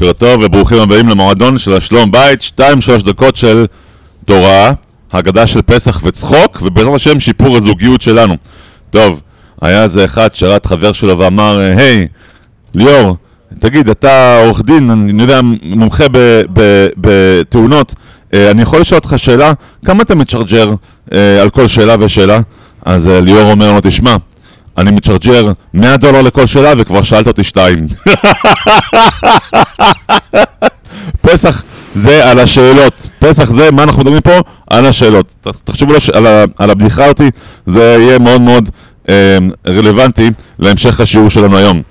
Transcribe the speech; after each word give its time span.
בוקר 0.00 0.12
טוב 0.12 0.42
וברוכים 0.44 0.78
הבאים 0.78 1.08
למועדון 1.08 1.58
של 1.58 1.72
השלום 1.76 2.10
בית, 2.10 2.40
2-3 2.60 2.62
דקות 3.04 3.36
של 3.36 3.66
תורה, 4.24 4.72
הגדה 5.12 5.46
של 5.46 5.62
פסח 5.62 6.00
וצחוק, 6.04 6.58
ובעזרת 6.62 6.94
השם 6.94 7.20
שיפור 7.20 7.56
הזוגיות 7.56 8.00
שלנו. 8.00 8.36
טוב, 8.90 9.20
היה 9.62 9.82
איזה 9.82 10.04
אחד 10.04 10.34
שרת 10.34 10.66
חבר 10.66 10.92
שלו 10.92 11.18
ואמר, 11.18 11.58
היי, 11.76 12.06
ליאור, 12.74 13.16
תגיד, 13.58 13.88
אתה 13.88 14.42
עורך 14.44 14.62
דין, 14.64 14.90
אני 14.90 15.22
יודע, 15.22 15.40
מומחה 15.62 16.04
בתאונות, 16.96 17.94
אה, 18.34 18.50
אני 18.50 18.62
יכול 18.62 18.80
לשאול 18.80 18.98
אותך 18.98 19.14
שאלה? 19.16 19.52
כמה 19.84 20.02
אתה 20.02 20.14
מצ'רג'ר 20.14 20.74
אה, 21.14 21.42
על 21.42 21.50
כל 21.50 21.66
שאלה 21.66 21.96
ושאלה? 21.98 22.40
אז 22.84 23.08
אה, 23.08 23.20
ליאור 23.20 23.50
אומר 23.50 23.72
לו, 23.72 23.78
תשמע, 23.82 24.16
אני 24.78 24.90
מצ'רג'ר 24.90 25.52
100 25.74 25.96
דולר 25.96 26.22
לכל 26.22 26.46
שאלה 26.46 26.72
וכבר 26.76 27.02
שאלת 27.02 27.26
אותי 27.26 27.44
שתיים. 27.44 27.86
פסח 31.22 31.62
זה 31.94 32.30
על 32.30 32.38
השאלות. 32.38 33.08
פסח 33.18 33.50
זה, 33.50 33.70
מה 33.70 33.82
אנחנו 33.82 34.02
מדברים 34.02 34.20
פה? 34.20 34.38
על 34.70 34.86
השאלות. 34.86 35.46
תחשבו. 35.64 35.92
על. 36.12 36.26
על 36.58 36.70
הבדיחה 36.70 37.08
אותי, 37.08 37.30
זה 37.66 37.96
יהיה 38.00 38.18
מאוד 38.18 38.40
מאוד 38.40 38.70
אה, 39.08 39.38
רלוונטי 39.66 40.30
להמשך 40.58 41.00
השיעור 41.00 41.30
שלנו 41.30 41.56
היום. 41.56 41.82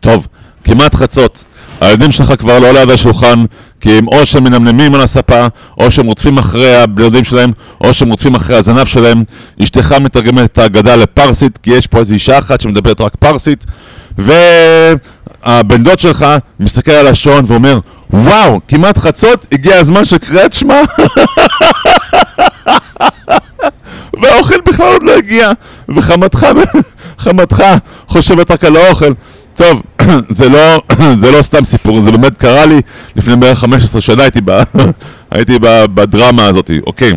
טוב, 0.00 0.26
כמעט 0.66 0.94
חצות. 0.94 1.44
הילדים 1.80 2.12
שלך 2.12 2.32
כבר 2.38 2.58
לא 2.58 2.72
ליד 2.72 2.90
השולחן, 2.90 3.44
כי 3.80 3.98
הם 3.98 4.08
או 4.08 4.26
שהם 4.26 4.44
מנמנמים 4.44 4.94
על 4.94 5.00
הספה, 5.00 5.46
או 5.80 5.90
שהם 5.90 6.06
רודפים 6.06 6.38
אחרי 6.38 6.76
הבני 6.76 7.24
שלהם, 7.24 7.52
או 7.80 7.94
שהם 7.94 8.08
רודפים 8.08 8.34
אחרי 8.34 8.56
הזנב 8.56 8.84
שלהם. 8.84 9.24
אשתך 9.62 9.92
מתרגמת 9.92 10.52
את 10.52 10.58
ההגדה 10.58 10.96
לפרסית, 10.96 11.58
כי 11.58 11.70
יש 11.70 11.86
פה 11.86 11.98
איזו 11.98 12.14
אישה 12.14 12.38
אחת 12.38 12.60
שמדברת 12.60 13.00
רק 13.00 13.16
פרסית, 13.16 13.64
והבן 14.18 15.84
דוד 15.84 15.98
שלך 15.98 16.26
מסתכל 16.60 16.90
על 16.90 17.06
השעון 17.06 17.44
ואומר, 17.46 17.78
וואו, 18.10 18.60
כמעט 18.68 18.98
חצות, 18.98 19.46
הגיע 19.52 19.76
הזמן 19.76 20.04
של 20.04 20.18
קריאת 20.18 20.52
שמע. 20.52 20.80
והאוכל 24.22 24.60
בכלל 24.66 24.92
עוד 24.92 25.02
לא 25.02 25.12
הגיע, 25.12 25.50
וחמתך, 25.88 26.46
חמתך 27.18 27.64
חושבת 28.06 28.50
רק 28.50 28.64
על 28.64 28.76
האוכל. 28.76 29.12
טוב, 29.54 29.82
זה 30.28 30.48
לא, 30.48 30.82
זה 31.20 31.30
לא 31.30 31.42
סתם 31.42 31.64
סיפור, 31.64 32.00
זה 32.00 32.10
באמת 32.10 32.36
קרה 32.36 32.66
לי 32.66 32.80
לפני 33.16 33.36
בערך 33.36 33.58
15 33.58 34.00
שנה, 34.00 34.22
הייתי, 34.22 34.40
ב, 34.44 34.50
הייתי 35.30 35.58
ב, 35.58 35.84
בדרמה 35.94 36.46
הזאת, 36.46 36.70
אוקיי. 36.86 37.12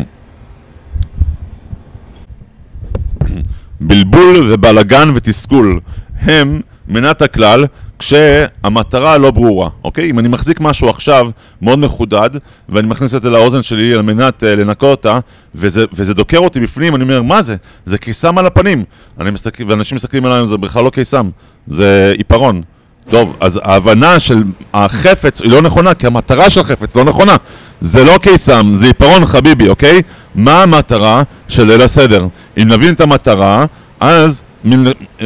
בלבול 3.80 4.52
ובלגן 4.52 5.12
ותסכול 5.14 5.80
הם 6.20 6.60
מנת 6.90 7.22
הכלל 7.22 7.64
כשהמטרה 7.98 9.18
לא 9.18 9.30
ברורה, 9.30 9.68
אוקיי? 9.84 10.10
אם 10.10 10.18
אני 10.18 10.28
מחזיק 10.28 10.60
משהו 10.60 10.88
עכשיו 10.88 11.30
מאוד 11.62 11.78
מחודד 11.78 12.30
ואני 12.68 12.88
מכניס 12.88 13.14
את 13.14 13.22
זה 13.22 13.30
לאוזן 13.30 13.62
שלי 13.62 13.94
על 13.94 14.02
מנת 14.02 14.42
uh, 14.42 14.46
לנקות 14.46 14.90
אותה 14.90 15.18
וזה, 15.54 15.84
וזה 15.92 16.14
דוקר 16.14 16.38
אותי 16.38 16.60
בפנים, 16.60 16.94
אני 16.94 17.02
אומר, 17.02 17.22
מה 17.22 17.42
זה? 17.42 17.56
זה 17.84 17.98
קיסם 17.98 18.38
על 18.38 18.46
הפנים. 18.46 18.84
מסתכל, 19.18 19.64
ואנשים 19.66 19.96
מסתכלים 19.96 20.26
עליי, 20.26 20.46
זה 20.46 20.56
בכלל 20.56 20.84
לא 20.84 20.90
קיסם, 20.90 21.30
זה 21.66 22.12
עיפרון. 22.18 22.62
טוב, 23.08 23.36
אז 23.40 23.60
ההבנה 23.62 24.20
של 24.20 24.42
החפץ 24.74 25.42
היא 25.42 25.50
לא 25.50 25.62
נכונה, 25.62 25.94
כי 25.94 26.06
המטרה 26.06 26.50
של 26.50 26.60
החפץ 26.60 26.96
לא 26.96 27.04
נכונה. 27.04 27.36
זה 27.80 28.04
לא 28.04 28.18
קיסם, 28.18 28.72
זה 28.74 28.86
עיפרון 28.86 29.24
חביבי, 29.24 29.68
אוקיי? 29.68 30.02
מה 30.34 30.62
המטרה 30.62 31.22
של 31.48 31.64
ליל 31.64 31.82
הסדר? 31.82 32.26
אם 32.58 32.68
נבין 32.68 32.94
את 32.94 33.00
המטרה, 33.00 33.64
אז 34.00 34.42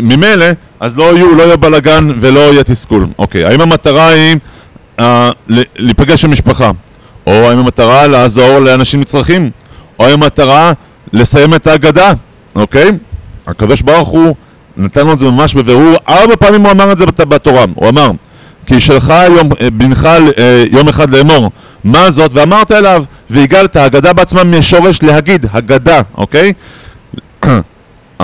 ממילא, 0.03 0.47
אז 0.81 0.97
לא 0.97 1.15
יהיו, 1.17 1.35
לא 1.35 1.43
יהיה 1.43 1.57
בלאגן 1.57 2.09
ולא 2.21 2.41
יהיה 2.41 2.65
תסכול. 2.65 3.07
אוקיי, 3.19 3.45
האם 3.45 3.61
המטרה 3.61 4.09
היא 4.09 4.37
אה, 5.01 5.31
להיפגש 5.79 6.25
עם 6.25 6.31
משפחה? 6.31 6.71
או 7.27 7.33
האם 7.33 7.59
המטרה 7.59 8.07
לעזור 8.07 8.59
לאנשים 8.59 9.01
מצרכים? 9.01 9.51
או 9.99 10.05
האם 10.07 10.23
המטרה 10.23 10.73
לסיים 11.12 11.55
את 11.55 11.67
ההגדה? 11.67 12.12
אוקיי? 12.55 12.91
הקדוש 13.47 13.83
ברוך 13.83 14.09
הוא 14.09 14.35
נתן 14.77 15.06
לו 15.06 15.12
את 15.12 15.19
זה 15.19 15.27
ממש 15.27 15.55
בבירור, 15.55 15.97
ארבע 16.09 16.37
פעמים 16.37 16.61
הוא 16.62 16.71
אמר 16.71 16.93
את 16.93 16.99
זה 16.99 17.06
בת- 17.06 17.21
בתורה, 17.21 17.65
הוא 17.75 17.89
אמר 17.89 18.11
כי 18.67 18.81
שלך 18.81 19.15
יום, 19.37 19.51
אה, 19.61 19.71
בנך 19.71 20.05
אה, 20.39 20.65
יום 20.71 20.89
אחד 20.89 21.11
לאמור 21.11 21.51
מה 21.85 22.11
זאת 22.11 22.31
ואמרת 22.35 22.73
אליו 22.73 23.05
והגלת, 23.31 23.77
הגדה 23.77 24.12
בעצמה 24.12 24.45
משורש 24.45 25.03
להגיד, 25.03 25.47
הגדה, 25.53 26.01
אוקיי? 26.17 26.53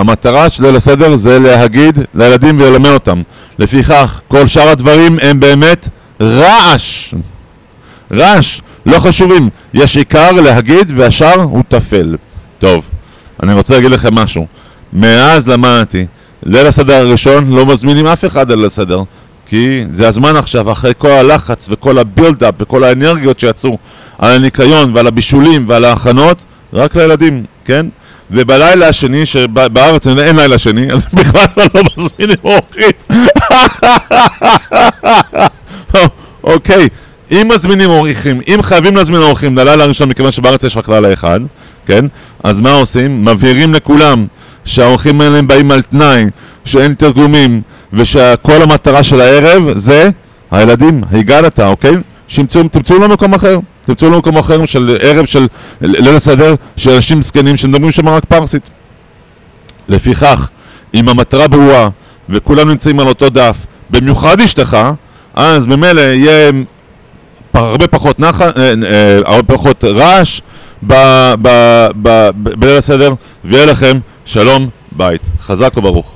המטרה 0.01 0.49
של 0.49 0.63
ליל 0.63 0.75
הסדר 0.75 1.15
זה 1.15 1.39
להגיד 1.39 1.99
לילדים 2.15 2.61
וללמד 2.61 2.89
אותם. 2.89 3.21
לפיכך 3.59 4.21
כל 4.27 4.47
שאר 4.47 4.69
הדברים 4.69 5.17
הם 5.21 5.39
באמת 5.39 5.89
רעש. 6.21 7.13
רעש, 8.13 8.61
לא 8.85 8.99
חשובים. 8.99 9.49
יש 9.73 9.97
עיקר 9.97 10.31
להגיד 10.31 10.91
והשאר 10.95 11.41
הוא 11.41 11.63
טפל. 11.67 12.15
טוב, 12.59 12.89
אני 13.43 13.53
רוצה 13.53 13.75
להגיד 13.75 13.91
לכם 13.91 14.15
משהו. 14.15 14.45
מאז 14.93 15.47
למדתי 15.47 16.05
ליל 16.43 16.67
הסדר 16.67 16.93
הראשון 16.93 17.51
לא 17.51 17.65
מזמינים 17.65 18.07
אף 18.07 18.25
אחד 18.25 18.51
לליל 18.51 18.65
הסדר 18.65 19.03
כי 19.45 19.83
זה 19.89 20.07
הזמן 20.07 20.35
עכשיו, 20.35 20.71
אחרי 20.71 20.93
כל 20.97 21.11
הלחץ 21.11 21.67
וכל 21.69 21.97
הבילדאפ 21.97 22.53
וכל 22.59 22.83
האנרגיות 22.83 23.39
שיצאו 23.39 23.77
על 24.17 24.35
הניקיון 24.35 24.91
ועל 24.93 25.07
הבישולים 25.07 25.65
ועל 25.67 25.85
ההכנות, 25.85 26.45
רק 26.73 26.95
לילדים, 26.95 27.43
כן? 27.65 27.85
ובלילה 28.31 28.87
השני, 28.87 29.25
שבארץ 29.25 30.07
אין 30.07 30.35
לילה 30.35 30.57
שני, 30.57 30.91
אז 30.91 31.05
בכלל 31.13 31.45
לא 31.73 31.81
מזמינים 31.97 32.37
אורחים. 32.43 32.91
אוקיי, 36.43 36.87
אם 37.31 37.49
מזמינים 37.55 37.89
אורחים, 37.89 38.41
אם 38.47 38.59
חייבים 38.61 38.95
להזמין 38.95 39.21
אורחים 39.21 39.57
ללילה 39.57 39.83
הראשון, 39.83 40.09
מכיוון 40.09 40.31
שבארץ 40.31 40.63
יש 40.63 40.77
רק 40.77 40.89
לילה 40.89 41.13
אחד, 41.13 41.39
כן? 41.85 42.05
אז 42.43 42.61
מה 42.61 42.71
עושים? 42.71 43.25
מבהירים 43.25 43.73
לכולם 43.73 44.25
שהאורחים 44.65 45.21
האלה 45.21 45.41
באים 45.41 45.71
על 45.71 45.81
תנאי, 45.81 46.25
שאין 46.65 46.93
תרגומים, 46.93 47.61
ושכל 47.93 48.61
המטרה 48.61 49.03
של 49.03 49.21
הערב 49.21 49.69
זה 49.75 50.09
הילדים, 50.51 51.01
הגעת, 51.11 51.59
אוקיי? 51.59 51.95
שימצאו, 52.27 52.67
תמצאו 52.67 52.99
לו 52.99 53.09
מקום 53.09 53.33
אחר, 53.33 53.59
תמצאו 53.91 54.09
לו 54.09 54.17
מקום 54.17 54.37
אחר 54.37 54.65
של 54.65 54.97
ערב 55.01 55.25
של 55.25 55.47
ליל 55.81 56.15
הסדר 56.15 56.55
של 56.77 56.91
אנשים 56.91 57.21
זקנים 57.21 57.57
שמדברים 57.57 57.91
שם 57.91 58.09
רק 58.09 58.25
פרסית. 58.25 58.69
לפיכך, 59.89 60.49
אם 60.93 61.09
המטרה 61.09 61.47
ברורה 61.47 61.89
וכולם 62.29 62.69
נמצאים 62.69 62.99
על 62.99 63.07
אותו 63.07 63.29
דף, 63.29 63.65
במיוחד 63.89 64.41
אשתך, 64.41 64.77
אז 65.33 65.67
ממילא 65.67 66.01
יהיה 66.01 66.51
הרבה 67.53 67.87
פחות 67.87 68.19
נחת, 68.19 68.57
אה, 68.57 68.73
אה, 68.83 69.17
הרבה 69.25 69.57
פחות 69.57 69.83
רעש 69.83 70.41
ב- 70.87 71.33
ב- 71.41 71.87
ב- 72.01 72.29
ב- 72.43 72.59
בליל 72.59 72.77
הסדר, 72.77 73.13
ויהיה 73.45 73.65
לכם 73.65 73.99
שלום 74.25 74.69
בית. 74.91 75.29
חזק 75.39 75.77
וברוך. 75.77 76.15